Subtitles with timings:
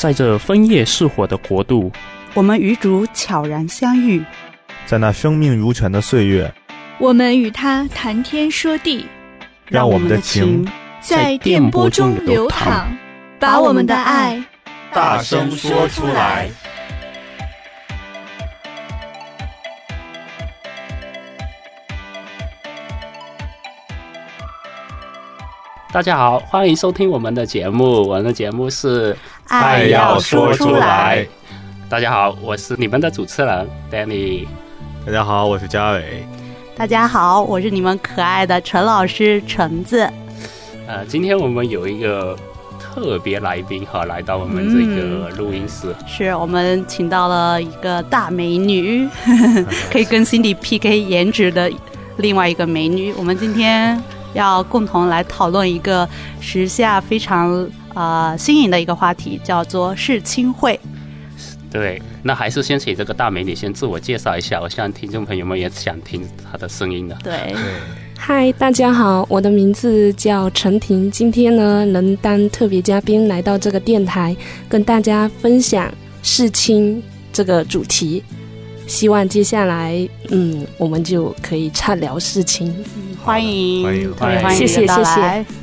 [0.00, 1.92] 在这枫叶似火的国度，
[2.32, 4.24] 我们与主悄然相遇，
[4.86, 6.50] 在那生命如泉的岁月，
[6.98, 9.04] 我们与他谈天说地，
[9.66, 10.66] 让我们的情
[11.02, 12.86] 在电波中流淌，
[13.38, 14.42] 把我们的爱
[14.90, 16.48] 大声说出来。
[25.92, 28.08] 大家好，欢迎收听我们的节目。
[28.08, 29.12] 我们的节目是
[29.50, 31.24] 《爱要说出来》。
[31.88, 34.46] 大家好，我是你们的主持人 Danny。
[35.04, 36.24] 大家好，我是嘉伟。
[36.76, 40.08] 大家好，我是你们可爱的陈老师橙子。
[40.86, 42.38] 呃，今天我们有一个
[42.78, 45.88] 特别来宾哈，来到我们这个录音室。
[45.98, 49.08] 嗯、是我们请到了一个大美女，
[49.90, 51.68] 可以跟 Cindy PK 颜值的
[52.18, 53.12] 另外一个美女。
[53.14, 54.00] 我们今天。
[54.32, 56.08] 要共同来讨论一个
[56.40, 60.78] 时下非常呃新颖的一个话题，叫做世青会。
[61.70, 67.16] 对，那还是先请这个大美女先自我介绍一下，我希望听众朋友们也想听她的声音的。
[67.22, 67.54] 对，
[68.18, 74.36] 嗨，大家好，我的名字叫陈婷，今天呢能当特别嘉宾来到这个电台，
[74.68, 75.88] 跟大家分享
[76.24, 77.00] 世青
[77.32, 78.24] 这个主题。
[78.88, 82.66] 希望接下来，嗯，我们就可以畅聊世青。
[82.96, 85.59] 嗯，欢迎，欢迎，欢迎，欢迎，谢谢，谢谢。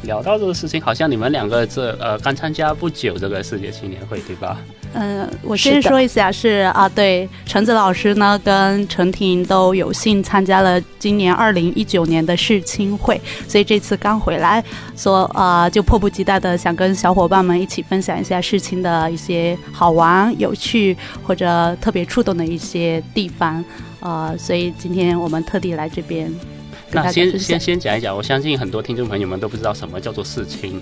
[0.00, 4.58] 好，聊到这个事情，好像你们两个这呃刚参加不久这个世界青年会，对吧？
[4.92, 14.64] 嗯，我先说一下是，是啊，对，橙子老师呢跟陈婷都有幸参加了今年二零一九年的世青会，所以这次刚回来，
[14.96, 23.64] 说啊就迫不及待的想跟小伙伴们一起分享一下世青的一些好玩、有趣或者特别触动的一些地方，
[24.00, 26.32] 呃，所以今天我们特地来这边。
[26.92, 30.80] 那先先先讲一讲，我相信很多听众朋友们都不知道什么叫做世青，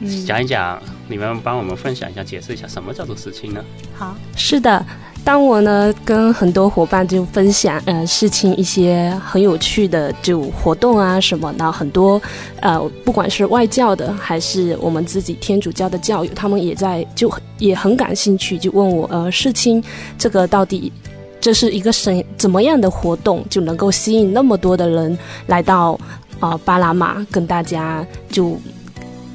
[0.00, 3.64] 嗯，讲一讲，你们帮我们分享一下，解释一下什么叫做世青呢？
[3.94, 4.84] 好，是的，
[5.24, 12.22] 当我呢跟很多伙伴就分享呃世青一些很有趣的就活动啊什么的，很多
[12.60, 19.82] 呃不管是外教的还是我们自己天主教的教友，他们也在就也很感兴趣，就问我呃世青
[20.16, 20.92] 这个到底。
[21.40, 25.16] 这是一个什怎么样的活动，就能够吸引那么多的人
[25.46, 25.98] 来到
[26.40, 28.58] 啊、巴拿马，跟大家就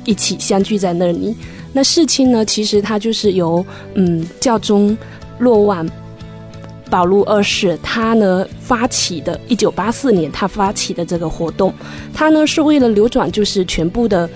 [0.06, 1.36] 一起相聚在那里。
[1.72, 3.66] 那事情呢，其实它就是由
[3.96, 4.96] 嗯教宗
[5.40, 5.90] 若望
[6.90, 11.74] 保禄二世他呢发起的，一九八四年他发起的这个活动，
[12.14, 14.30] 他呢是为了流转就是全部的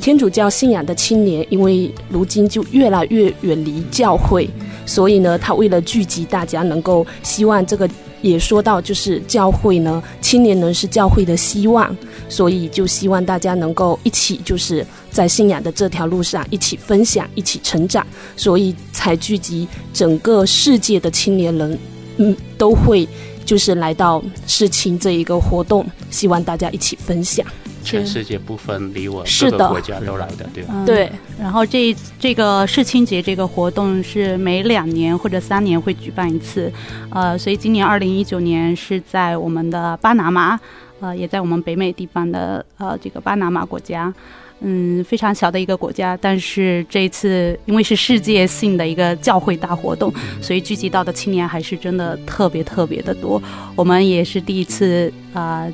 [0.00, 4.48] 天主教信仰的青年，因为如今就越来越远离教会。
[4.86, 7.88] 所以呢，他为了聚集大家，能够希望这个
[8.20, 11.96] 也说到，就是教会呢，青年人是教会的希望，
[12.28, 18.06] 所以就希望大家能够一起，就是在信仰的这条路上一起分享，一起成长，
[18.36, 21.78] 所以才聚集整个世界的青年人，
[22.18, 23.08] 嗯，都会
[23.46, 27.46] 就是来到世青这一个活动，希望大家一起分享。
[27.84, 30.72] 全世界不分离我，各个国家都来的，对吧？
[30.74, 31.12] 嗯、对。
[31.38, 36.72] 然后这这个世青节这个活动是每两年或者三年会举办一次，
[37.10, 40.58] 呃，所以今年二零一九年是在我们的巴拿马，
[41.00, 44.12] 呃，也在我们北美地方的呃这个巴拿马国家，
[44.60, 53.42] 嗯，非常小的一个国家，但是这一次因为是世界性的一个教会大活动，所以聚集到的青年还是真的特别特别的多。
[53.76, 55.62] 我们也是第一次啊。
[55.66, 55.72] 呃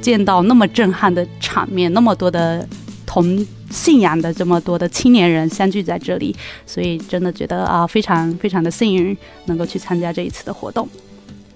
[0.00, 2.66] 见到那么震撼的场面，那么多的
[3.04, 9.16] 同信仰的这么多的青年人相聚在这里，所以真的觉得啊，非常非常的幸运
[9.46, 10.88] 能够去参加这一次的活动。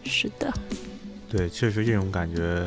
[0.05, 0.53] 是的，
[1.31, 2.67] 对，确实这种感觉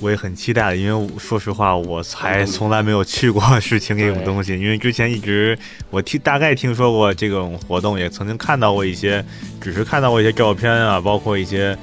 [0.00, 5.58] 我也很期待，因为说实话，我还从来没有去过世青这种东西，因为之前一直
[5.90, 9.24] 我听大概听说过这种活动，也曾经看到过一些，
[9.60, 11.76] 只是看到过一些照片啊，包括一些。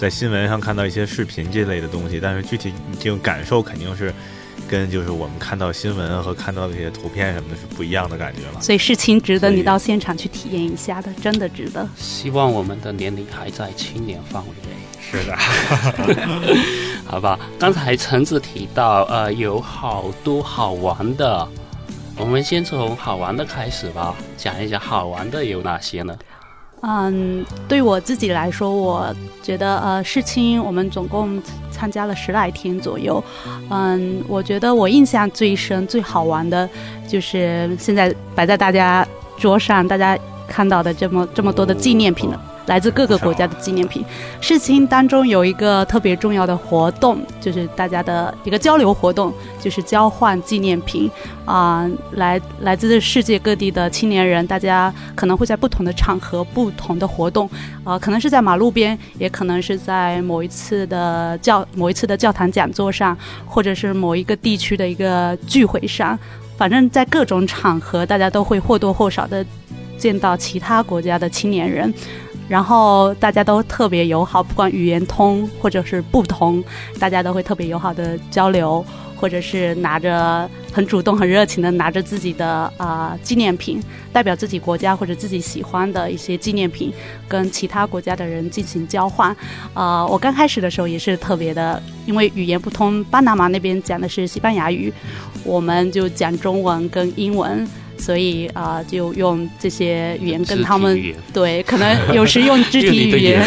[0.00, 4.12] 在新闻上看到一些视频这类的东西，但是具体这种感受肯定是
[4.68, 8.60] 跟就是我们看到新闻和看到这些图片什么的是不一样的感觉了。
[8.60, 11.88] 所以事情值得你到现场去体验一下的，真的值得。
[11.96, 14.74] 希望我们的年龄还在青年范围内。
[15.00, 15.36] 是的，
[17.06, 17.38] 好吧。
[17.58, 21.46] 刚才橙子提到，呃，有好多好玩的，
[22.16, 26.16] 我们先从好玩的开始吧，讲一讲好玩的有哪些呢？
[26.86, 33.22] 嗯，对我自己来说，我觉得呃，世青我们总共参加了十来天左右。
[33.70, 36.68] 嗯，我觉得我印象最深、最好玩的，
[37.08, 39.06] 就是现在摆在大家
[39.38, 42.38] 桌上，大家看到的这么这么多的纪念品了。
[42.66, 44.04] 来自各个国家的纪念品。
[44.40, 51.10] 世青当中有一个特别重要的活动，就是大家的一个交流活动，就是交换纪念品
[51.44, 57.48] 啊、来来自世界各地的青年人，大家可能会在不同的场合、不同的活动
[57.84, 63.16] 啊、可能是在马路边，也可能是在某一次的教某一次的教堂讲座上，
[63.46, 66.18] 或者是某一个地区的一个聚会上，
[66.56, 69.44] 反正在各种场合，大家都会或多或少的
[69.98, 71.92] 见到其他国家的青年人。
[72.54, 76.62] 然后大家都特别友好，不管语言通或者是不通，
[77.00, 78.86] 大家都会特别友好的交流，
[79.16, 86.92] 或者是拿着很主动、很热情的拿着自己的啊、纪念品，代表自己国家或者自己喜欢的一些纪念品，
[87.26, 89.36] 跟其他国家的人进行交换。
[89.72, 94.92] 啊、我刚开始的时候也是特别的，因为语言不通，巴拿马那边讲的是西班牙语，
[95.42, 97.68] 我们就讲中文跟英文。
[98.04, 101.02] 所以啊、呃，就用这些语言跟他们
[101.32, 103.42] 对，可能有时用肢体语言，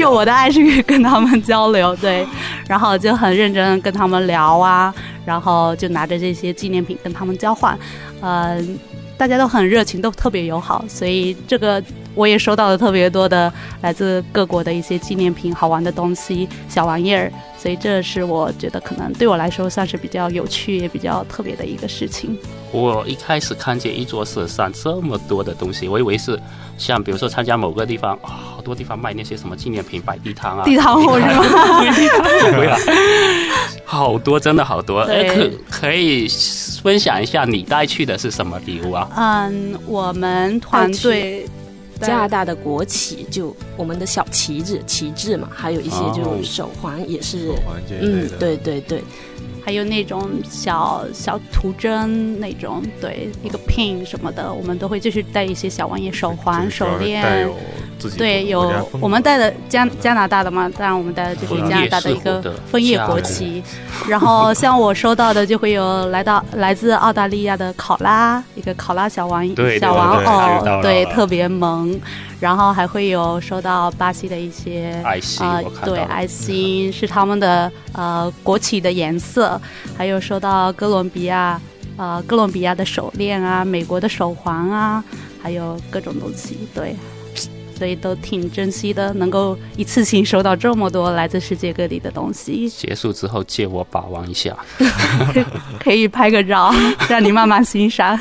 [0.00, 2.26] 用 我的爱心语跟他们交流，对，
[2.66, 4.92] 然后就很认真跟他们聊啊，
[5.24, 7.78] 然后就拿着这些纪念品跟他们交换，
[8.20, 8.64] 嗯、呃，
[9.16, 11.80] 大家都很热情，都特别友好，所以这个
[12.14, 17.32] 我也收到了特别多的来自各国的一些纪念品、好玩的东西、小玩意儿。
[17.58, 22.36] 所以这是我觉得可能对我来说算是比较有趣也比较特别的一个事情。
[22.72, 26.36] 我一开始看见一桌子上这么多的东西，我以为是
[26.76, 28.26] 像比如说参加某个地方，哦、
[28.56, 32.76] 好多地方卖那些什么纪念品、摆地摊啊，地摊货是吗？
[33.84, 35.04] 好多，真的好多。
[35.06, 36.26] 可可以
[36.82, 39.08] 分享一下你带去的是什么礼物啊？
[39.16, 41.46] 嗯，我们团队。
[42.06, 49.02] 加拿大的国旗，就我们的小旗子、旗帜嘛，还有一些就是手环也是，手环这嗯，对对对，
[49.64, 57.48] 还有那种小小图针那种，对，一个 pin 什么的，我们都会就是带一些小玩意，手环、手链。
[58.10, 63.62] 对，有我们带的加加拿大的嘛，当然我们带的就是加拿大的一个枫叶国旗。
[64.08, 69.46] 然后像我收到的，就会有来到来自澳大利亚的考拉，一个考拉小玩
[69.78, 71.98] 小玩偶，对，特别萌。
[72.40, 79.60] 然后还会有收到巴西的一些爱心，呃，对，爱心是他们的呃国旗的颜色。
[79.96, 81.60] 还有收到哥伦比亚
[81.96, 85.04] 呃哥伦比亚的手链啊，美国的手环啊，
[85.40, 86.96] 还有各种东西，对。
[87.82, 92.68] 所以都挺珍惜的，能够一次性收到这么多来自世界各地的东西。
[92.68, 94.56] 结束之后借我把玩一下，
[95.82, 96.72] 可以拍个照，
[97.08, 98.16] 让你慢慢欣赏。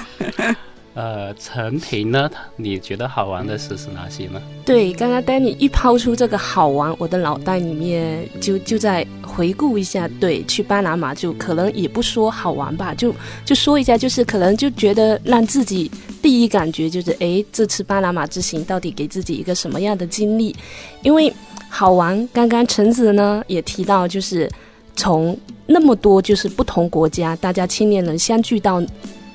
[0.93, 2.29] 呃，陈平呢？
[2.57, 4.41] 你觉得好玩的事是哪些呢？
[4.65, 10.05] 对，刚刚 Danny 一抛出这个好玩，我的脑袋里面就就在回顾一下。
[10.19, 13.15] 对，去巴拿马就可能也不说好玩吧，就
[13.45, 15.89] 就说一下，就是可能就觉得让自己
[16.21, 20.53] 第一感觉就是，哎，这次巴拿马之行到底给自己一个什么样的经历？
[21.03, 21.33] 因为
[21.69, 24.51] 好玩，刚刚橙子呢也提到，就是
[24.97, 28.83] 从那么多就是不同国家，大家青年人相聚到。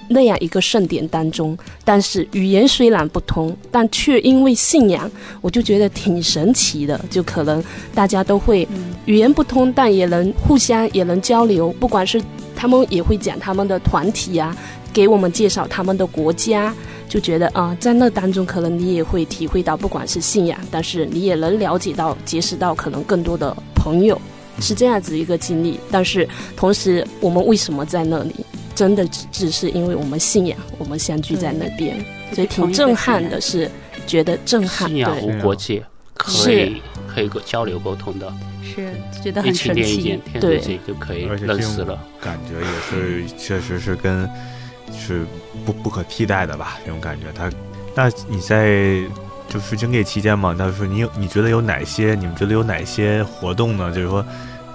[0.08, 5.10] 那样一个盛典当中，但是语言虽然不通，但却因为信仰，
[5.40, 7.00] 我就觉得挺神奇的。
[7.10, 7.62] 就可能
[7.94, 8.66] 大家都会
[9.04, 11.70] 语言不通，但也能互相也能交流。
[11.80, 12.22] 不管是
[12.54, 14.56] 他们也会讲他们的团体啊，
[14.92, 16.74] 给我们介绍他们的国家，
[17.08, 24.20] 就觉得啊，在那当中可能你也会体会到，不管是信仰，但是你也能了解到、结识到可能更多的朋友，
[24.60, 25.78] 是这样子一个经历。
[25.90, 28.34] 但是同时，我们为什么在那里？
[28.76, 31.96] 真的只只是因为我们信仰，我们相聚在那边，
[32.32, 33.40] 所以挺震撼的。
[33.40, 33.68] 是
[34.06, 35.82] 觉得震撼，信仰无国界，
[36.14, 38.30] 可以可以交流沟通的，
[38.62, 38.92] 是
[39.22, 40.20] 觉得很神奇。
[40.38, 41.98] 对，就可以认识了。
[42.20, 44.28] 感觉也是，确实是跟
[44.92, 45.24] 是
[45.64, 46.78] 不不可替代的吧？
[46.84, 47.26] 这种感觉。
[47.34, 47.50] 他，
[47.94, 49.02] 那你在
[49.48, 50.54] 就是经历期间嘛？
[50.56, 52.14] 他说你有你觉得有哪些？
[52.14, 53.90] 你们觉得有哪些活动呢？
[53.90, 54.24] 就是说，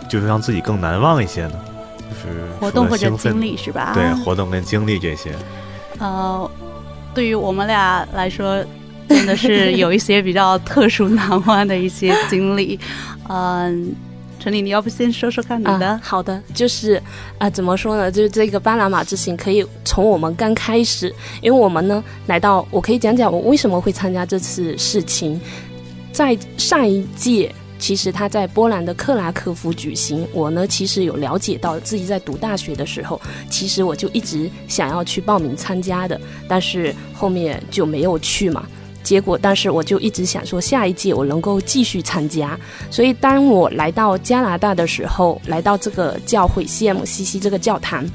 [0.09, 1.53] 就是让自己更难忘一些呢？
[2.11, 3.93] 就是活动或者经历是吧？
[3.93, 5.33] 对，活动跟经历这些。
[5.97, 6.51] 呃，
[7.15, 8.61] 对于我们俩来说，
[9.07, 12.77] 真的是有一些比较特殊难忘的一些经历。
[13.29, 13.95] 嗯，
[14.39, 15.87] 陈丽，你要不先说说看你的？
[15.87, 16.95] 啊、好的，就是
[17.37, 18.11] 啊、呃，怎么说呢？
[18.11, 25.39] 就是这个巴拿马之行，可以从我们刚开始，因为我们呢来到，我可以讲讲我为什么会参加这次事情，
[26.11, 27.53] 在上一届。
[27.81, 33.19] 其实他在波兰的克拉科夫举行，我呢其实有了解到自己在读大学的时候，
[33.49, 38.63] 其实我就一直想要去报名参加的，但是后面就没有去嘛。
[39.01, 42.57] 结果，但是我就一直想说下一届我能够继续参加。
[42.91, 48.05] 所以当我来到加拿大的时候，来到这个教会 CMCC 这个教堂，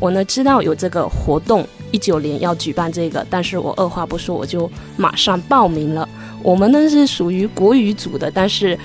[0.00, 1.64] 我呢知道有这个活动。
[1.92, 6.08] 一九年要举办这个，但是我二话不说，我就马上报名了。
[6.42, 8.76] 我们呢是属于国语组的，但是，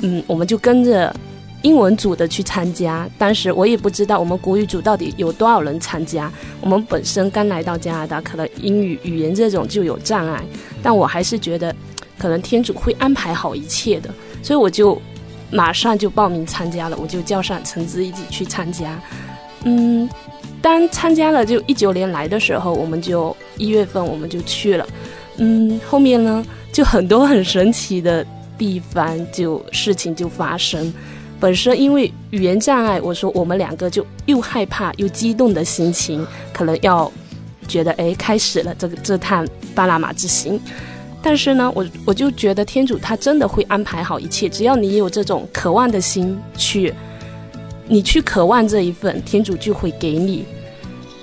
[0.00, 1.14] 嗯，我们就跟着
[1.62, 3.08] 英文组的去参加。
[3.16, 6.30] 当时我也不知道我们国语组到底有多少人参加。
[6.60, 10.42] 我们本身刚来到加拿大，可能英语语言这种就有障碍，
[10.82, 11.74] 但我还是觉得，
[12.18, 14.10] 可能天主会安排好一切的，
[14.42, 15.00] 所以我就
[15.50, 16.96] 马上就报名参加了。
[17.00, 19.00] 我就叫上橙子一起去参加。
[19.62, 20.06] 嗯，
[20.60, 24.86] 当参加了就一九年来的时候，我们就一月份我们就去了。
[25.38, 28.24] 嗯，后面呢就很多很神奇的
[28.64, 30.90] 地方，就事情就发生。
[31.38, 37.12] 本身因为语言障碍，我说我们两个就又害怕又激动的心情，可能要
[37.68, 40.58] 觉得哎，开始了这个这趟巴拿马之行。
[41.22, 46.94] 但是呢，我我就觉得天主他真的会安排好一切，只要你有这种渴望的心去。
[47.86, 50.46] 你去渴望这一份，天主就会给你。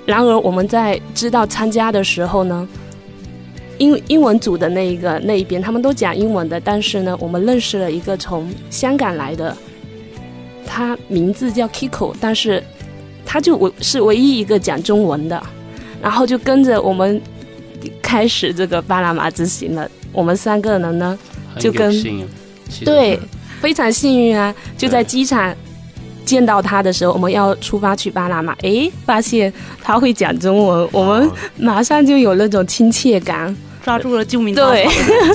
[0.06, 2.68] 然而我们在知道参加的时候呢，
[3.82, 9.56] 英英文组的那一个那一边他们都讲英文的，但是呢，我们认识了一个从香港来的，
[10.64, 12.62] 他名字叫 Kiko，但是
[13.26, 15.42] 他就我是唯一一个讲中文的，
[16.00, 17.20] 然后就跟着我们
[18.00, 19.90] 开始这个巴拿马之行了。
[20.12, 21.18] 我们三个人呢，
[21.58, 21.92] 就跟
[22.84, 23.18] 对
[23.60, 25.54] 非常幸运啊，就在机场。
[26.24, 34.72] 见到他的时候，我们要出发去巴拿马，诶，发现他会讲中文，我们马上就有那种亲切感，抓住了救命稻草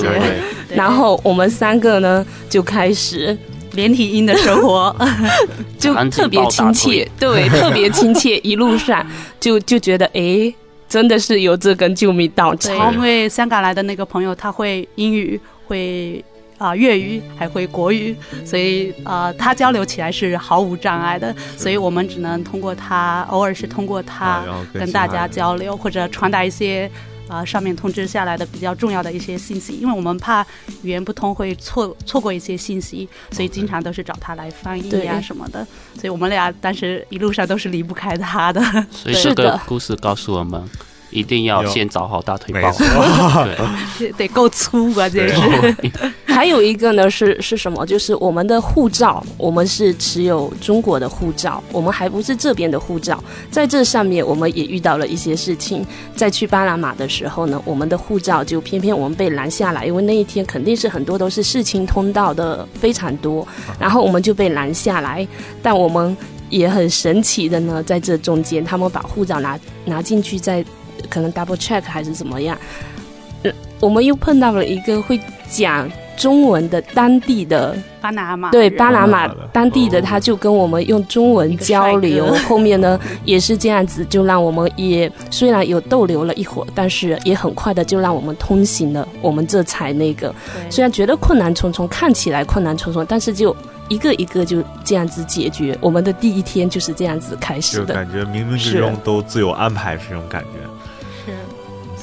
[0.00, 3.36] 对，然后我们三个呢就开始
[3.72, 4.94] 连体婴的生活，
[5.78, 9.06] 就特别亲切，对，特别亲切， 一路上
[9.38, 10.52] 就就觉得哎，
[10.88, 16.24] 真的是有这根救命稻草，因为香港来的那个朋友他会英语，会。
[16.58, 21.32] 啊，粤语还会国语，所以啊，他交流起来是毫无障碍的。
[21.56, 24.42] 所以我们只能通过他，偶尔是通过他
[24.74, 26.90] 跟大家交流，或者传达一些
[27.28, 29.74] 啊上面通知下来的比较重要的一些信息。
[29.74, 30.44] 因为我们怕
[30.82, 35.66] 语言不通会错错过一些信息，所以经常都是找他来翻译呀什么的。
[35.94, 38.60] 所以我们俩当时一路上都是离不开他的。
[38.90, 40.62] 所以这个故事告诉我们。
[41.10, 42.70] 一定要先找好大腿包，
[43.98, 45.08] 对， 得够粗啊！
[45.08, 45.76] 这是。
[46.26, 47.84] 还有一个呢，是是什么？
[47.84, 53.22] 就是我们的护照，我们是持有中国的护照，我们还不是这边的护照。
[53.50, 55.84] 在这上面，我们也遇到了一些事情。
[56.14, 63.46] 在去巴拿马的时候呢，我们的护照就偏偏我们被拦下来，因为那一天肯定是很多都是事情通道的非常多，
[63.80, 65.26] 然后我们就被拦下来。
[65.60, 66.16] 但我们
[66.50, 70.64] 也很神奇的呢，在这中间，他们把护照拿拿进去再。
[71.08, 72.56] 可能 double check 还是怎么样？
[73.42, 82.34] 呃，我们又碰到了一个会讲中文的当地的巴拿马，对巴拿马当地的，他就跟我们用中文交流。
[82.48, 89.06] 后面呢也是这样子，就让我们也虽然有逗留了一会儿，但是也很快的就让我们通行了。
[89.22, 90.34] 我们这才那个，
[90.68, 93.56] 虽然觉得困难重重，看起来困难重重，但是就
[93.88, 95.78] 一个一个就这样子解决。
[95.80, 100.68] 我们的第一天就是这样子开始的，就感觉冥冥之中都自有安排，是这种感觉。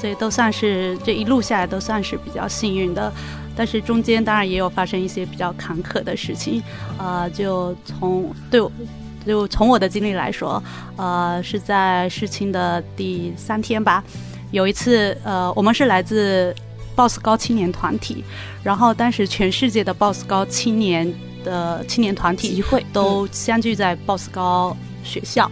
[0.06, 3.12] 所以都算是这一路下来都算是比较幸运的，
[3.56, 6.62] 但是中间当然也有发生一些比较坎坷的事情，
[7.00, 8.62] 呃，就从对，
[9.26, 10.62] 就从我的经历来说，
[10.96, 14.04] 呃，是在事情的第三天吧，
[14.52, 16.56] 有一次，呃，我们是来自
[16.96, 18.24] BOSS 高青年团体，
[18.62, 21.12] 然后当时全世界的 BOSS 高青年
[21.44, 25.50] 的青年团体会都相聚在 BOSS 高学校，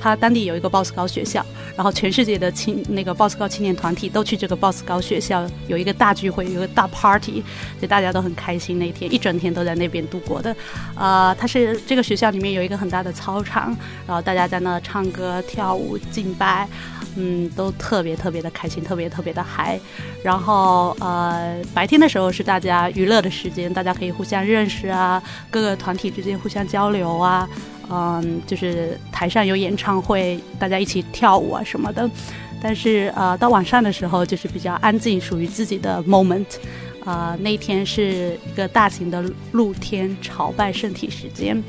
[0.00, 1.44] 他当地有一个 BOSS 高学校。
[1.76, 7.40] 然后全世界的青那个 BOSS 高青年团体都去这个 BOSS 高学校有一个大聚会，有一个大 party，
[7.80, 8.80] 就大家都很开心。
[8.80, 10.54] 那天一整天都在那边度过的。
[10.96, 13.66] 呃，它是这个学校里面有一个很大的操场，
[14.08, 16.66] 然后大家在那唱歌、跳舞、敬拜，
[17.14, 19.78] 嗯，都特别特别的开心，特别特别的嗨。
[20.24, 27.48] 然后呃，白天的时候是大家娱乐的时间，大家可以互相认识啊，各个团体之间互相交流啊。
[27.90, 32.08] 嗯，就是台上有演唱会，大家一起跳舞啊什么的。
[32.60, 36.46] 但是呃，到晚上的时候就是比较安静，属于自己的 moment。
[37.04, 41.62] 啊、呃，那天是一个大型的露天朝拜圣体时间。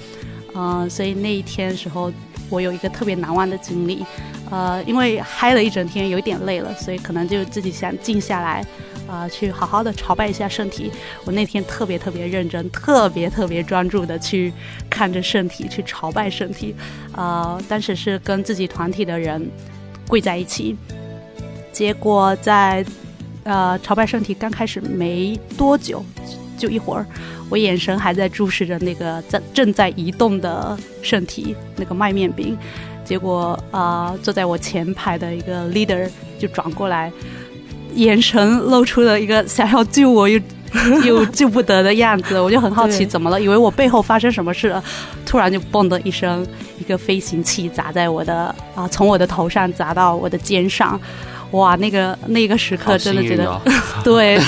[0.55, 2.11] 嗯、所以那一天时候，
[2.49, 4.03] 我有一个特别难忘的经历。
[4.49, 8.65] 呃，因为嗨了一整天，有一点累了，所以可能就自己想静下来。
[9.09, 10.91] 啊、去好好的朝拜一下圣体。
[11.25, 14.53] 我那天特别特别认真，特别特别专注的去
[14.89, 16.75] 看着圣体，去朝拜圣体。
[17.11, 19.49] 啊、呃，当时是跟自己团体的人
[20.07, 20.75] 跪在一起。
[21.71, 22.85] 结果在
[23.43, 26.05] 呃朝拜圣体刚开始没多久，
[26.57, 27.05] 就一会儿，
[27.49, 32.57] 我眼神还在注视着那个在正在移动的圣体，那个麦面饼。
[33.05, 37.11] 结果啊、坐在我前排的一个 leader 就转过来，
[37.95, 40.39] 眼神露出了一个想要救我又
[41.03, 42.39] 又救不得的样子。
[42.39, 44.83] 我就很好奇怎么了，以为我背后发生什么事了，
[45.25, 46.45] 突然就嘣的一声，
[46.79, 48.35] 一个飞行器砸在我的
[48.75, 50.99] 啊、呃，从我的头上砸到我的肩上。
[51.51, 53.59] 哇，那个那个时刻真的觉得，哦、
[54.05, 54.39] 对，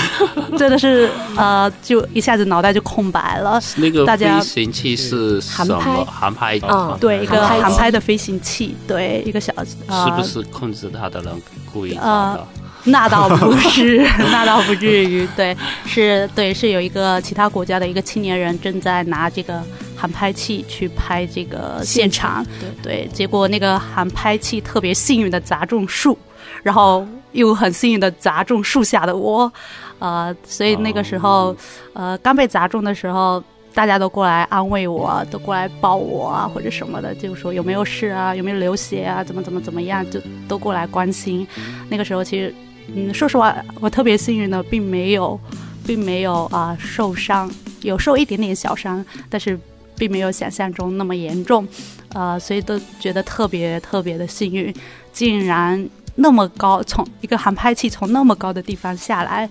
[0.56, 3.60] 真的是呃，就一下子脑袋就空白了。
[3.74, 6.04] 那个飞行器是什么？
[6.04, 9.52] 航拍，嗯，对，一个航拍的飞行器，对，一个小，
[9.88, 11.34] 呃、是不是控制它的人
[11.72, 12.38] 故意呃，
[12.84, 13.98] 那倒不是，
[14.32, 15.26] 那倒不至于。
[15.36, 19.62] 对，是，对，是有一个其他国家的一个青年人正在拿这个
[19.96, 22.44] 航拍器去拍这个现场，
[22.82, 26.16] 对，对，结果那个航拍器特别幸运的砸中树。
[26.62, 29.50] 然后又很幸运的砸中树下的我，
[29.98, 31.56] 呃，所以那个时候，
[31.92, 33.42] 呃，刚被砸中的时候，
[33.74, 41.44] 大家都过来安慰我，都过来抱我啊，或者什么的，就说有没有事啊，有没有流血啊，怎么怎么怎么样，就都过来关心。
[41.88, 42.54] 那个时候其实，
[42.94, 45.38] 嗯，说实话，我特别幸运的，并没有，
[45.86, 47.50] 并没有啊、受伤，
[47.82, 49.58] 有受一点点小伤，但是
[49.96, 51.66] 并没有想象中那么严重，
[52.12, 54.74] 呃，所以都觉得特别特别的幸运，
[55.12, 55.88] 竟然。
[56.14, 59.48] 那么高，从一个航拍器从那么高的地方下来，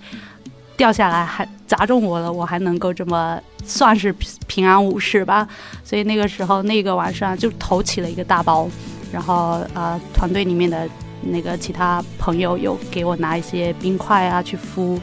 [0.76, 4.14] 掉下来还砸中我了，我还能够这么算是
[4.46, 5.48] 平安无事吧。
[5.82, 8.68] 所以那个时候那个晚上就头起了一个大包，
[9.12, 10.88] 然后呃团队里面的
[11.22, 15.00] 那个其他朋友有给我拿一些冰块啊去敷，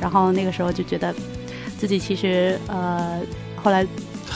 [0.00, 1.14] 然后那个时候就觉得
[1.78, 3.20] 自己其实呃
[3.62, 3.90] 后来就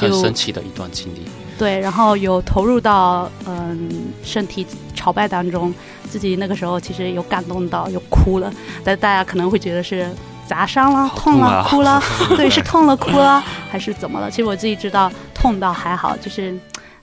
[0.08, 1.22] 很神奇的一段经历。
[1.58, 3.88] 对，然后有投入到嗯
[4.22, 5.72] 身体朝拜当中。
[6.08, 8.50] 自己那个时候其实有感动到，有哭了，
[8.84, 10.08] 但大家可能会觉得是
[10.46, 12.00] 砸伤了、痛了、哭了，
[12.38, 14.30] 对，是痛了、哭了，还是怎么了？
[14.30, 16.56] 其实我自己知道，痛到还好，就是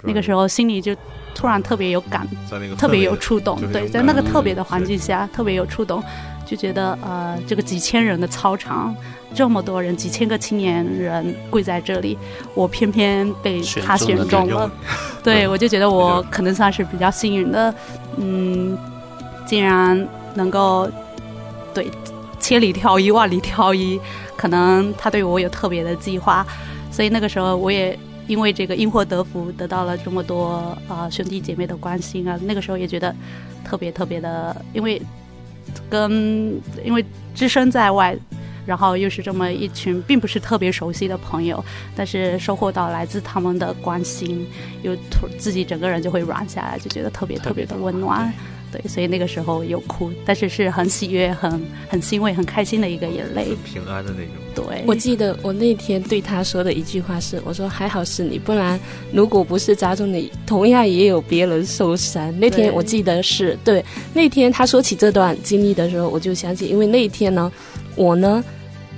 [0.03, 0.95] 那个时候心里就
[1.33, 2.27] 突然特别有感，
[2.77, 6.03] 特别有触动，对，在那个特别的环境下，特别有触动，
[6.45, 8.95] 就觉得呃，这个几千人的操场，
[9.33, 12.17] 这么多人，几千个青年人跪在这里，
[12.53, 14.71] 我偏偏被他选中了，
[15.23, 17.73] 对，我就觉得我可能算是比较幸运的，
[18.17, 18.77] 嗯。
[19.45, 20.89] 竟然能够
[21.73, 21.91] 对
[22.39, 23.99] 千里挑一、万里挑一，
[24.37, 26.47] 可能他对我有特别的计划，
[26.89, 32.39] 所以那个时候我也因为这个因祸得福，得到了这么多啊、兄弟姐妹的关心啊。
[32.43, 33.13] 那个时候也觉得
[33.63, 35.01] 特别特别的，因为
[35.89, 37.03] 跟因为
[37.35, 38.17] 只身在外，
[38.65, 41.63] 然后又是这么一群并不是特别熟悉的朋友，
[41.95, 44.47] 但是收获到来自他们的关心，
[44.81, 48.31] 又突自己整个人就会软下来，就觉得特别特别的温暖。
[48.73, 54.33] 对，所以那个时候有哭，但是是很喜悦、很很欣慰、很开心的一个眼泪，平安的那种。
[54.55, 58.79] 对，我记得我那天对他说的一句话是：“我说还好是你，不然
[59.11, 67.51] 如果不是砸中你，同样也有别人受伤。”那天我记得是对，那天他说起这段经历的时候，我就想起，因为那一天呢，
[67.95, 68.43] 我呢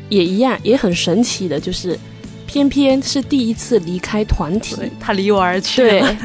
[0.08, 2.00] 也一样，也很神奇的，就是
[2.46, 5.82] 偏偏是第一次离开团体，他离我而去。
[5.82, 6.18] 对，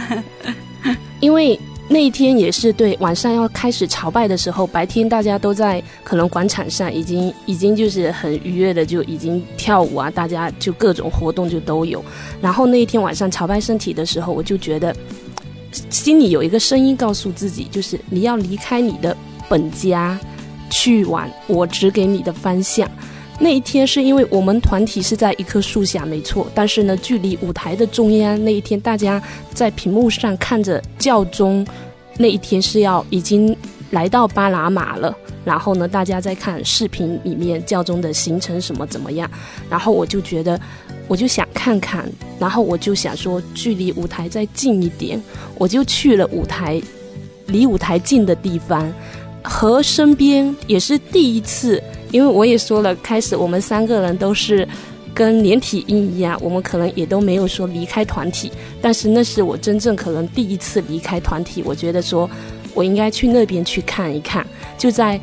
[1.19, 1.59] 因为。
[1.93, 12.03] 那一天也是对，晚上要开始朝拜的时候，白天大家都在可能广场上已经已经就是很愉悦的就已经跳舞啊，大家就各种活动就都有。
[12.41, 14.95] 然后那一天晚上朝拜圣体的时候，我就觉得
[15.91, 19.17] 心里有一个声音告诉自己，就是你要离开你的
[19.49, 20.17] 本家，
[20.71, 22.89] 去往我指给你的方向。
[23.43, 26.47] 那一天是因为我们团体是在一棵树下，没错。
[26.55, 29.21] 但是呢，距离舞台的中央，那一天大家
[29.55, 31.67] 在屏幕上看着教宗，
[32.19, 33.57] 那一天是要已经
[33.93, 35.17] 来到巴拿马了。
[35.43, 39.29] 然后呢，大家在看视频里面教宗的行程什么怎么样。
[39.71, 40.61] 然后我就觉得，
[41.09, 42.07] 我就想看看。
[42.39, 45.19] 然后我就想说，距离舞台再近一点，
[45.57, 46.79] 我就去了舞台，
[47.47, 48.93] 离舞台近的地方，
[49.43, 51.83] 和身边也是第一次。
[52.11, 54.67] 因为我也说了，开始我们三个人都是
[55.15, 61.63] 跟连体婴一样，我们可能也都没有说离开团体，但是那是我真正可能第一次离开团体。
[61.65, 62.29] 我觉得说，
[62.75, 64.47] 我应该去那边去看一看。
[64.79, 65.21] 就在，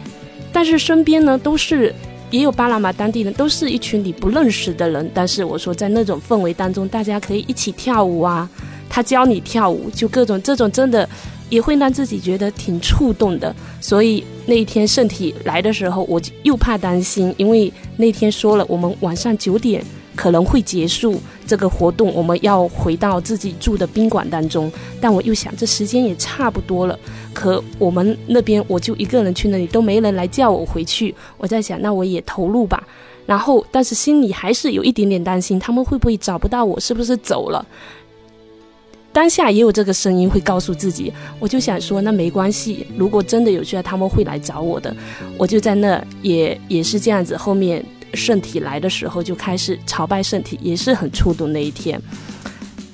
[0.52, 1.94] 但是身边呢都是
[2.32, 5.10] 也有巴拿马当地人，都是一群你不认识的人。
[5.14, 8.50] 但是我说在那种氛围当中，大家可以一起跳舞啊，
[8.90, 11.08] 他教你跳舞，就各种这种真的。
[11.50, 19.84] 也会让自己觉得挺触动的，所以那一天圣体来的时候，我就又怕担心，因为那天说了我们晚上九点
[20.16, 24.72] 可能会结束这个活动，我们要回到自己住的宾馆当中。
[25.00, 26.98] 但我又想，这时间也差不多了，
[27.34, 31.14] 可我们那边我就一个人去那里，都没人来叫我回去。
[31.38, 32.84] 我在想，那我也投入吧。
[33.26, 36.80] 然后，但是心里还是有一点点担心，他们会不会找不到我？
[36.80, 37.66] 是不是走了？
[39.18, 44.96] 当下也有这个声音会告诉自己，我就想说，那没关系，如果真的有需要，他们会来找我的。
[45.40, 47.36] 我就在那也也是这样子。
[47.36, 52.00] 后面圣体来的时候，就开始朝拜圣体，也是很触动那一天。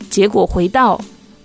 [0.10, 0.98] 结果回到。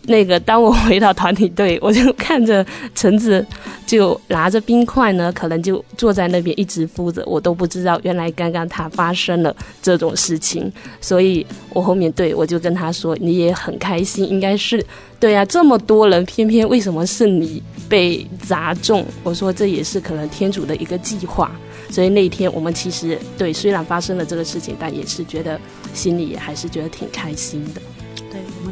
[0.09, 3.45] 那个，当我回到团体队，我就看着橙子
[3.87, 14.85] 就拿着冰块呢，可能就坐在那边一直敷着，我都不知道原来刚刚他发生了这种事情，所以我后面对我就跟他说，你也很开心，应该是
[15.21, 19.05] 对啊，这么多人，偏偏为什么是你被砸中？
[19.23, 21.51] 我说这也是可能天主的一个计划，
[21.91, 25.61] 所以那天我们其实对，虽然发生了这个事情，但也是觉得
[25.93, 27.83] 心里还是觉得挺开心的。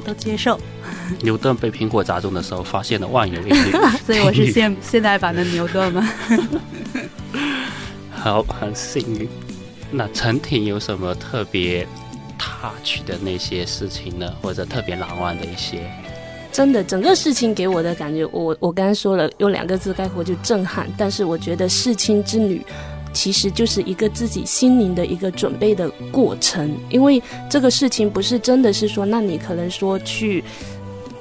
[0.07, 0.59] 都接受。
[1.21, 3.73] 牛顿被苹果砸中的时候，发现了万有引力，
[4.07, 6.09] 所以我是现现代版的牛顿吗？
[8.12, 9.29] 好，很幸运。
[9.90, 11.87] 那陈婷有什么特别
[12.38, 14.33] touch 的那些事情呢？
[14.40, 15.90] 或者特别难忘的一些？
[16.53, 20.88] 真的，整个事情给我的感觉，我我刚刚说了，用两个字概括就震撼。
[20.97, 22.64] 但是我觉得世青之旅。
[23.17, 30.45] 其实就是一个自己心灵的一个准备的过程，因为这个事情不是真的是说，那你可能说去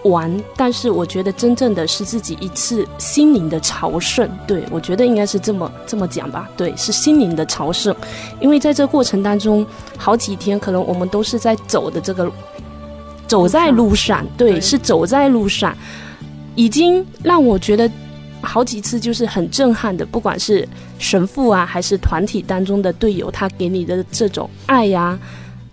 [0.04, 4.30] 玩，但是我觉得真正的是自己一次心灵的朝圣。
[4.46, 6.50] 对，我觉得应该是这么这么讲吧。
[6.58, 7.96] 对，是心灵的朝圣，
[8.42, 12.30] 因为在这过程当中，好几天可能我们都是在走的这个
[13.26, 15.74] 走在路上，对，对，是走在路上，
[16.56, 17.90] 已经让我觉得。
[18.46, 20.68] 好几次就是很震撼的，不管是
[21.00, 25.20] 神父啊，还是团体当中的队友，他给你的这种爱呀、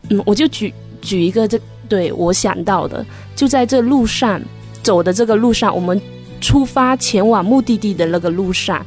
[0.09, 3.05] 嗯，我就举举一个这对我想到的，
[3.37, 4.41] 就在这路上
[4.83, 6.01] 走的这个路上，我们
[6.41, 8.85] 出发前往目的地的那个路上，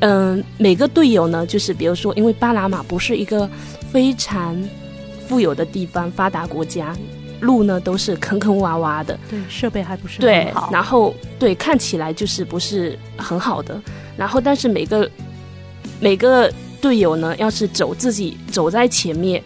[0.00, 3.48] 嗯，每个队友呢，就是比如说，因为巴拿马不是一个
[3.92, 4.56] 非常
[5.28, 6.96] 富有的地方，发达国家。
[7.40, 13.80] 路呢都是坑坑洼洼的，对，设备还不是很好，对，然后对，看起来就是不是很好的。
[14.16, 15.08] 然后，但是每个
[16.00, 19.42] 每个队友呢，要是走自己走在前面，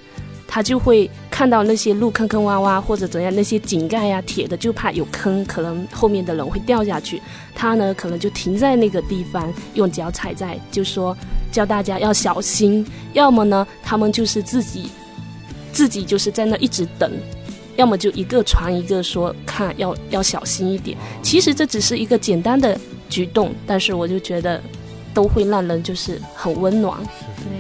[0.48, 7.20] 他就会看到那些路坑坑洼洼或者怎样，那些井盖呀、铁的，就怕有坑，可能后面的人会掉下去。
[7.54, 11.16] 他呢，可能就停在那个地方，用脚踩在，就说
[11.50, 12.86] 叫大家要小心。
[13.12, 14.90] 要么呢，他们就是自己
[15.70, 17.10] 自己就是在那一直等。
[17.76, 20.96] 要么就一个传一个说，看要要小心一点。
[21.22, 24.60] 其实这只是一个简单的举动，但是我就觉得
[25.14, 26.98] 都会让人就是很温暖。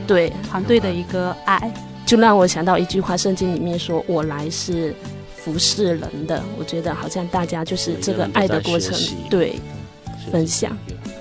[0.06, 1.72] 对，团队的一个爱，
[2.04, 4.94] 就让我想到一句话，圣经里面说：“我来是
[5.34, 8.98] 服侍人的。”我觉得好像大家就是这个爱的过程，
[9.30, 9.56] 对，
[10.30, 10.76] 分享。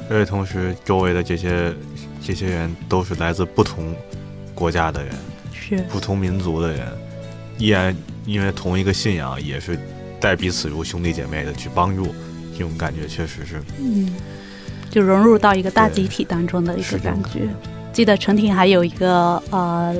[0.09, 1.73] 而且同时，周围的这些
[2.21, 3.95] 这些人都是来自不同
[4.53, 5.15] 国家的人，
[5.53, 6.87] 是不同民族的人，
[7.57, 7.95] 依然。
[8.25, 9.77] 因为同一个信仰，也是
[10.19, 12.13] 待彼此如兄弟姐妹的去帮助，
[12.53, 14.13] 这种感觉确实是，嗯，
[14.89, 17.49] 就融入到一个大集体当中的一个感觉。
[17.91, 19.95] 记得陈婷还有一个呃，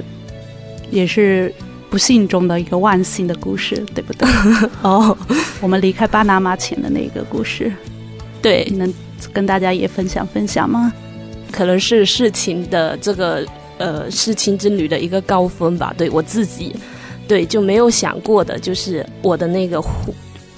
[0.90, 1.54] 也是
[1.90, 4.30] 不幸中的一个万幸的故事，对不对？
[4.82, 5.18] 哦，
[5.60, 7.72] 我们离开巴拿马前的那个故事，
[8.42, 8.94] 对，能
[9.34, 10.94] 跟大家也分享分享吗？
[11.52, 13.46] 可能是事情的这个
[13.78, 16.76] 呃事情之旅的一个高峰吧，对我自己。
[17.32, 19.82] 对，就没有想过的，就是我的那个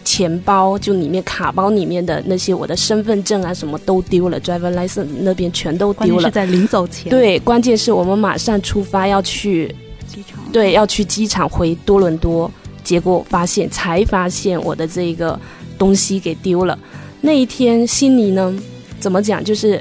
[0.03, 6.23] 钱包，就里面卡包里面的那些我的身份证啊，什么都丢了，driver license 那边全都丢了。
[6.23, 7.11] 是在临走前。
[7.11, 9.67] 对，关键是我们马上出发要去
[10.07, 12.49] 机场，对，要去机场回多伦多，
[12.83, 15.39] 结果发现才发现我的这个
[15.77, 16.75] 东西给丢了。
[17.21, 18.51] 那一天心里呢，
[18.99, 19.43] 怎么讲？
[19.43, 19.79] 就是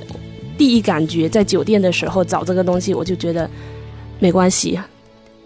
[0.59, 3.48] 第一感觉，在酒店的时候找这个东西，我就觉得
[4.18, 4.78] 没关系。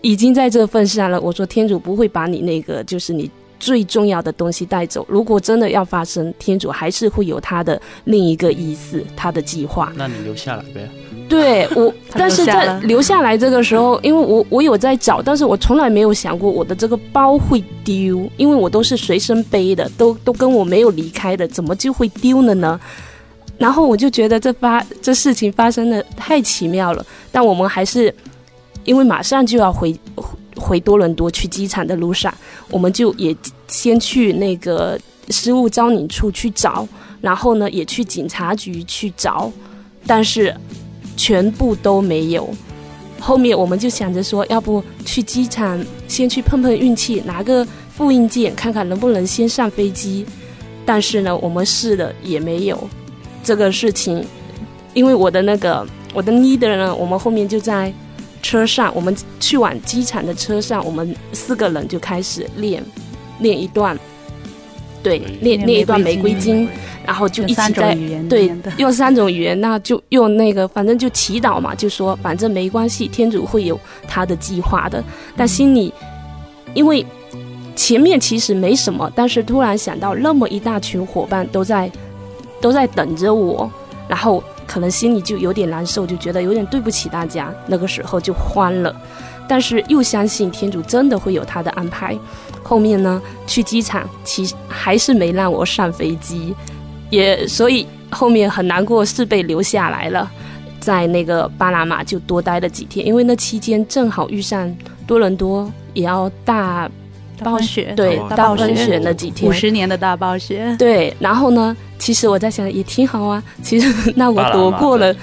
[0.07, 1.21] 已经在这份上了。
[1.21, 5.05] 我说天主不会把你那个，就是你最重要的东西带走。
[5.09, 9.92] 如果真的要发生，天主还是会有他的另一个意思，他的计划。
[9.97, 10.88] 那你留下来呗。
[11.29, 22.79] 对我，但是在留下来这个时候，因为我我有在找，但是我从来没有想过我的这个包会丢，因为我都是随身背的，都都跟我没有离开的，怎么就会丢了呢？
[23.59, 28.14] 然后我就觉得这发这事情发生的太奇妙了，但我们还是。
[28.87, 29.94] 因为马上就要回
[30.57, 32.33] 回多伦多去机场的路上，
[32.70, 33.37] 我们就也
[33.68, 36.88] 先去那个失物招领处去找，
[37.20, 39.53] 然后呢也去警察局去找，
[40.07, 40.55] 但是
[41.16, 42.49] 全部都没有。
[43.18, 50.25] 后面我们就想着说，要不去机场先去碰碰运气，拿个复印件看看能不能先上飞机。
[50.87, 52.88] 但是呢，我们试了也没有
[53.42, 54.25] 这个事情，
[54.94, 57.92] 因为我的那个我的 leader 呢，我们后面就在。
[58.46, 62.80] 车上，我们去往机场的车上，我们四个人就开始练，
[63.40, 63.98] 练一段
[65.02, 66.68] 对，练练一段玫瑰经，
[67.04, 67.92] 然后就一起在
[68.28, 75.02] 对用三种语言，那就用那个，反正就祈祷嘛，就说反正没关系，天主会有他的计划的。
[75.37, 75.92] 但心里
[76.72, 77.04] 因为
[77.74, 81.90] 前面其实没什么，但是突然想到那么一大群伙伴都在
[82.61, 83.68] 都在等着我，
[84.06, 87.52] 然后可能心里就有点难受，就觉得有点对不起大家。
[87.66, 88.94] 那个时候就慌了，
[89.48, 92.16] 但是又相信天主真的会有他的安排。
[92.62, 96.55] 后面呢，去机场其实还是没让我上飞机，
[97.11, 100.29] 也所以后面很难过，是被留下来了，
[100.81, 104.74] 在那个巴拿马就多待了几天，因为那期间正好遇上
[105.07, 106.90] 多伦多也要大
[107.38, 111.14] 暴雪，对，大暴雪那几天，五十年的大暴雪，对。
[111.20, 115.14] 然后呢，其实我在想也挺好啊，其实 那我躲过了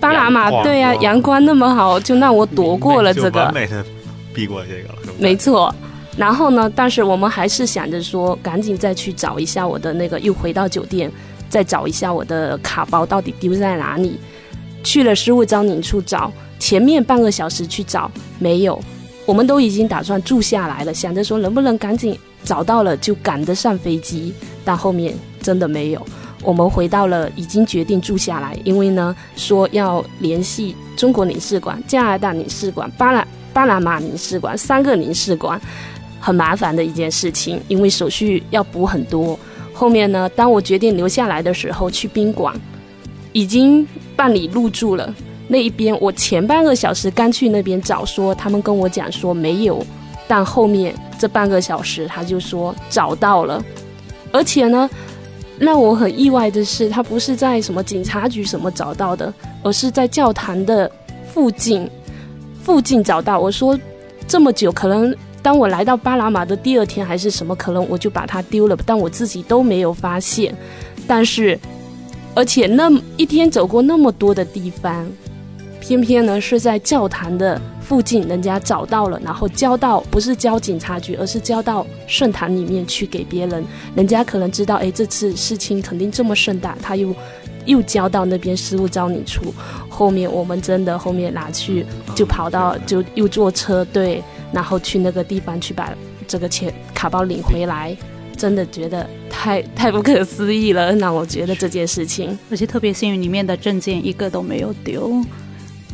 [0.00, 3.52] 巴拿马，对呀、啊，阳光那么好，就让我躲过了这个，
[4.34, 5.74] 避过这个了，没错。
[6.16, 11.12] 然后呢，但是我们还是想着说，赶紧再去找一下我的那个，又回到酒店，
[11.48, 14.18] 再找一下我的卡包到底丢在哪里。
[14.82, 18.80] 去了失物招领处找，前面半个小时去找没有，
[19.26, 24.32] 我们都已经打算住下来了，想着说能不能赶紧找到了就赶得上飞机，
[24.66, 26.06] 但后面真的没有。
[26.42, 35.58] 我们回到了已经决定住下来，因为呢说要联系中国领事馆、加拿大领事馆、巴拿巴拿马领事馆三个领事馆。
[36.18, 39.38] 很麻烦的一件事情，因为手续要补很多。
[39.72, 42.52] 后面呢，当我决定留下来的时候，去宾馆
[43.32, 45.14] 已经办理入住了。
[45.46, 49.86] 那一边我前半个小时刚去那边找，说他们跟我讲说没有，
[50.26, 53.62] 但后面这半个小时他就说找到了。
[54.32, 54.88] 而且呢，
[55.58, 60.90] 让我很意外的是，他不是在什么警察局什么找到的，而是在教堂的
[61.32, 61.88] 附近
[62.62, 63.38] 附近找到。
[63.38, 63.78] 我说
[64.26, 65.14] 这么久，可能。
[65.42, 70.52] 当我来到巴拿马的第二天还是什么，可能我就把它丢了，但我自己都没有发现。
[71.06, 71.56] 但是，
[72.34, 75.08] 而且那一天走过那么多的地方，
[75.78, 83.64] 偏偏呢是在教堂的附近，人家找到了，然后交到不是交警察局，而是交到圣堂里面去给别人。
[83.94, 87.14] 人家可能知道，哎，这次事情肯定这么盛大，他又
[87.64, 89.54] 又交到那边失物招领处。
[89.88, 94.22] 后面我们真的后面拿去，就跑到就又坐车对。
[94.52, 95.92] 然后去那个地方去把
[96.26, 97.94] 这个钱卡包领回来，
[98.36, 105.20] 真的觉得太太不可思议了，让我觉得这件事情，而且特别幸运，里面的证件一个都没有丢。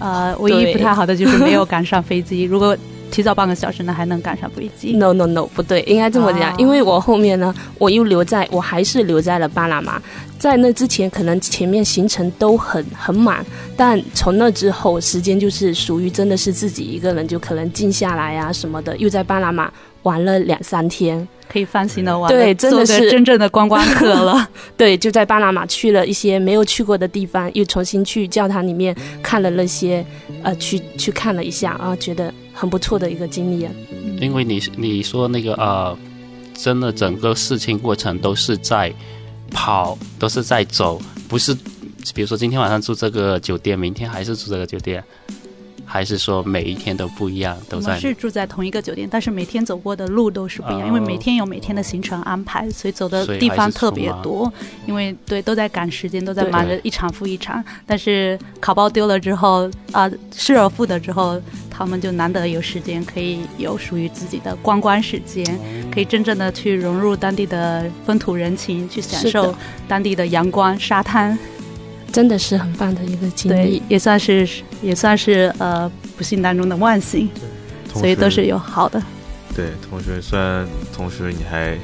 [0.02, 2.76] 呃，唯一不太好的就是没有赶上飞机， 如果
[3.10, 4.96] 提早半个小时呢，还能赶上飞机。
[4.96, 6.60] No No No，不对，应该这么讲，oh.
[6.60, 10.00] 因为我后面呢，我又留在，我还是留在了巴拿马。
[10.38, 13.44] 在那之前，可能前面行程都很很满，
[13.76, 18.96] 但从那之后，时间就是属于真的是自己一个人，就可能静下来啊什么的。
[18.96, 19.70] 又在巴拿马
[20.02, 24.48] 玩了两三天，可以放心的玩，对，真的是真正的观光客了。
[24.76, 30.04] 对，就在巴拿马去了一些没有去过的地方，又重新去教堂里面看了那些，
[30.42, 33.68] 呃，去去看了一下啊，觉得很不错的一个经历。
[34.20, 35.96] 因为你你说那个呃，
[36.54, 38.92] 真的整个事情过程都是在。
[39.54, 41.54] 跑都是在走，不是，
[42.14, 45.04] 比如说今天晚上住这个酒店，明天还是住这个酒店，
[45.84, 47.56] 还是说每一天都不一样？
[47.68, 54.52] 都在是住在同一个酒店，但是每天走过的路都是不一样，呃、因为每天有每天的行程安排，所以走的地方特别多。
[54.86, 57.62] 因为对，都在赶时间，都在忙着一场复一场。
[57.86, 61.40] 但是卡包丢了之后，啊、呃，失而复得之后。
[61.74, 65.44] 他们就难得有时间，可以有属于自己的观光时间，
[65.92, 69.52] 可以真正的去融入当地的风土人情，去享受
[69.88, 71.36] 当地的阳光、沙滩，
[72.12, 74.48] 真的是很棒的一个经历，对，也算是
[74.82, 77.28] 也算是呃不幸当中的万幸，
[77.94, 79.02] 所以都是有好的。
[79.54, 81.76] 对，同时虽然同时你还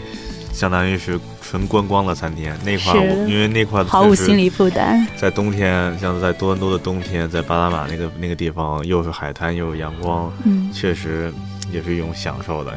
[0.53, 1.19] 相当于是。
[1.51, 2.95] 纯观光了三天，那块
[3.27, 5.07] 因为那块毫无心理负担。
[5.17, 11.33] 在冬天，像是在多伦多的冬天，在巴拿马那个那个地方，又是海滩又有阳光，嗯，确实
[11.73, 12.71] 也是一种享受的。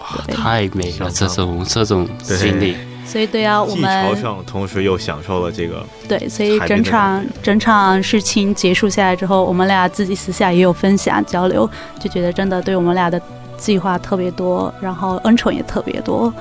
[0.00, 2.74] 哇，太美了，这种这种经历。
[3.06, 5.84] 所以对啊，我们既朝圣，同时又享受了这个。
[6.08, 11.68] 对，所以整场整场事情结束下来之后，我们俩自己私下也有分享交流，
[12.00, 13.20] 就觉得真的对我们俩的
[13.56, 16.32] 计划特别多，然后恩宠也特别多，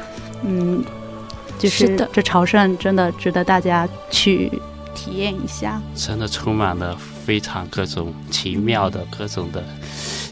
[0.43, 0.83] 嗯。
[1.59, 4.51] 就是的，这朝圣真的值得大家去
[4.93, 5.81] 体验一下。
[5.95, 9.63] 真的充满了非常各种奇妙的各种的，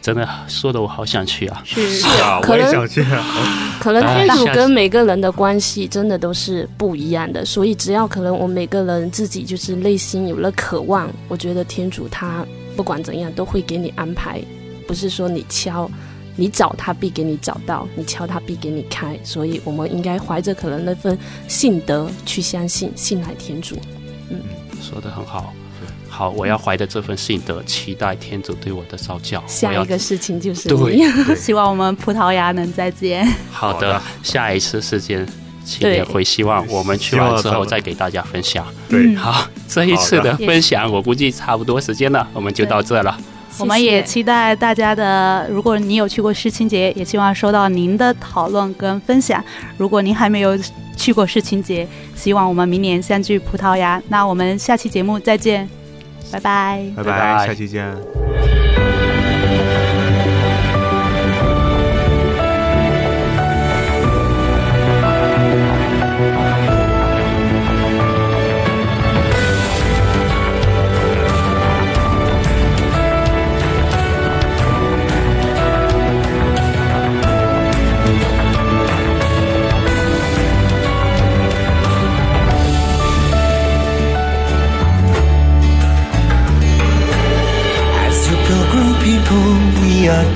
[0.02, 1.62] 真的说的我好想去啊！
[1.64, 3.78] 是，是啊，我也想去啊。
[3.80, 14.42] 可能天主跟每个人的关系真的都是不一样的，所以只要可能我们每个人自己就是内心有了渴望，我觉得天主他不管怎样都会给你安排，
[14.88, 15.90] 不是说你敲。
[16.38, 19.20] 你找他必给你找到，你敲他必给你开。
[19.22, 21.16] 所以我们应该怀着可能那份
[21.50, 23.76] 信德去相信，信赖天主。
[24.30, 24.40] 嗯，
[24.82, 25.54] 说的很好。
[26.22, 29.44] 好，我要怀着这份信德，期待天主对我的召叫。
[29.48, 31.02] 下一个事情就是对，
[31.36, 33.28] 希望我们葡萄牙能再见。
[33.52, 35.28] 好的，下一次时间，
[35.66, 38.64] 请也会希望我们去完之后再给大家分享。
[38.88, 43.18] 对，好，这一次的分享我估计差不多时间了，我们就到这了。
[43.58, 49.44] 我们也期待大家的，如果你有去过世青节，也希望收到您的讨论跟分享。
[49.76, 50.56] 如果您还没有
[50.96, 54.00] 去过世青节，希望我们明年相聚葡萄牙。
[54.08, 55.81] 那我们下期节目再见。
[56.32, 58.81] 拜拜，拜拜，下期见。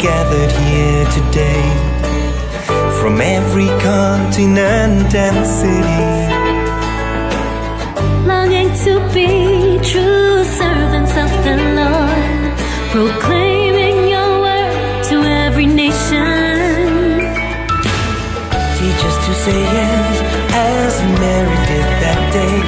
[0.06, 1.66] gathered here today
[3.00, 6.14] from every continent and city.
[8.30, 12.54] Longing to be true servants of the Lord,
[12.94, 16.38] proclaiming your word to every nation.
[18.78, 20.16] Teach us to say yes
[20.70, 22.60] as Mary did that day.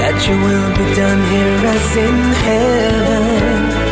[0.00, 3.91] That your will be done here as in heaven.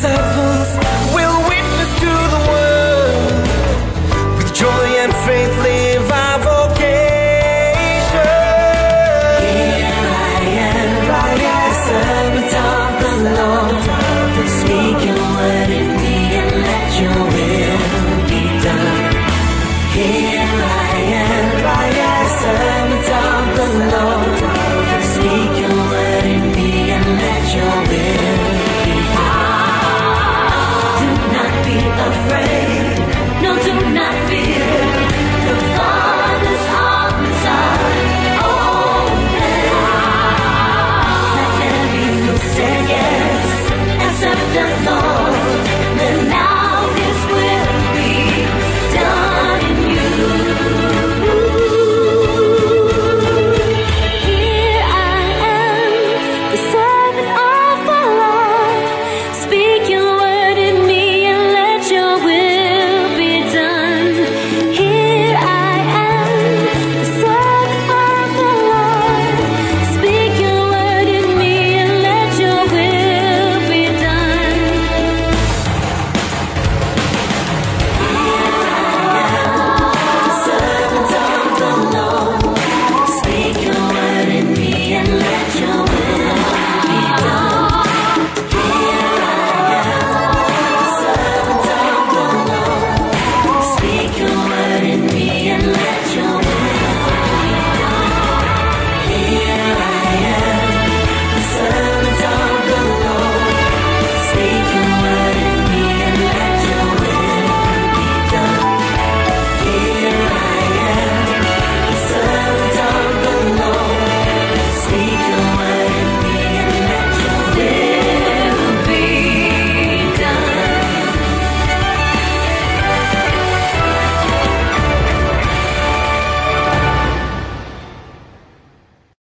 [0.00, 0.67] 在风。